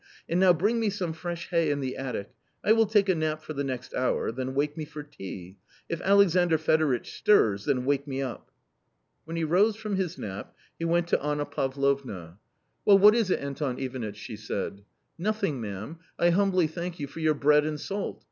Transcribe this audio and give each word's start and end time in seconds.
And 0.27 0.39
now 0.39 0.51
bring 0.51 0.79
me 0.79 0.89
some 0.89 1.13
fresh 1.13 1.49
hay 1.51 1.69
in 1.69 1.79
the 1.79 1.95
attic, 1.95 2.31
I 2.63 2.71
will 2.71 2.87
take 2.87 3.07
a 3.07 3.13
nap 3.13 3.43
for 3.43 3.53
the 3.53 3.63
next 3.63 3.93
hour; 3.93 4.31
then 4.31 4.55
wake 4.55 4.75
me 4.75 4.83
for 4.83 5.03
tea. 5.03 5.57
If 5.89 6.01
Alexandr 6.01 6.57
Fedoritch 6.57 7.13
stirs, 7.15 7.65
then 7.65 7.85
wake 7.85 8.07
me 8.07 8.19
up. 8.19 8.49
When 9.25 9.37
he 9.37 9.43
rose 9.43 9.75
from 9.75 9.97
his 9.97 10.17
nap 10.17 10.55
he 10.79 10.85
went 10.85 11.07
to 11.09 11.21
Anna 11.23 11.45
Pavlovna. 11.45 12.39
252 12.39 12.39
A 12.39 12.39
COMMON 12.39 12.45
STORY 12.47 12.81
"Well, 12.87 12.97
what 12.97 13.13
is 13.15 13.29
it, 13.29 13.39
Anton 13.45 13.79
Ivanitch?" 13.79 14.27
Bhe 14.27 14.37
said." 14.39 14.83
Nothing, 15.19 15.61
ma'am, 15.61 15.99
I 16.17 16.31
humbly 16.31 16.65
thank 16.65 16.99
you 16.99 17.05
for 17.05 17.19
your 17.19 17.35
bread 17.35 17.63
and 17.63 17.79
salt 17.79 18.19